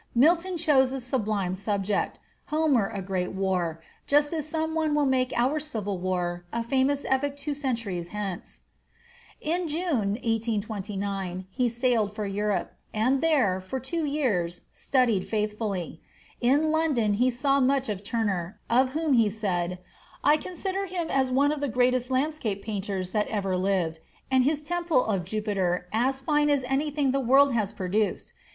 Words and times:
Milton 0.15 0.57
chose 0.57 0.91
a 0.93 0.99
sublime 0.99 1.53
subject, 1.53 2.17
Homer 2.45 2.87
a 2.87 3.03
great 3.03 3.33
war, 3.33 3.79
just 4.07 4.33
as 4.33 4.49
some 4.49 4.73
one 4.73 4.95
will 4.95 5.05
make 5.05 5.31
our 5.37 5.59
civil 5.59 5.99
war 5.99 6.43
a 6.51 6.63
famous 6.63 7.05
epic 7.07 7.37
two 7.37 7.53
centuries 7.53 8.09
hence. 8.09 8.61
In 9.41 9.67
June, 9.67 10.13
1829, 10.17 11.45
he 11.51 11.69
sailed 11.69 12.15
for 12.15 12.25
Europe, 12.25 12.73
and 12.91 13.21
there, 13.21 13.61
for 13.61 13.79
two 13.79 14.03
years, 14.03 14.61
studied 14.73 15.27
faithfully. 15.29 16.01
In 16.39 16.71
London, 16.71 17.13
he 17.13 17.29
saw 17.29 17.59
much 17.59 17.87
of 17.87 18.01
Turner, 18.01 18.59
of 18.71 18.93
whom 18.93 19.13
he 19.13 19.29
said, 19.29 19.77
"I 20.23 20.35
consider 20.35 20.87
him 20.87 21.11
as 21.11 21.29
one 21.29 21.51
of 21.51 21.61
the 21.61 21.69
greatest 21.69 22.09
landscape 22.09 22.63
painters 22.63 23.11
that 23.11 23.27
ever 23.27 23.55
lived, 23.55 23.99
and 24.31 24.45
his 24.45 24.63
'Temple 24.63 25.05
of 25.05 25.25
Jupiter' 25.25 25.87
as 25.93 26.21
fine 26.21 26.49
as 26.49 26.63
anything 26.63 27.11
the 27.11 27.19
world 27.19 27.53
has 27.53 27.71
produced. 27.71 28.33